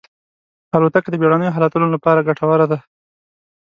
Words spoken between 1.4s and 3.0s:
حالتونو لپاره ګټوره ده.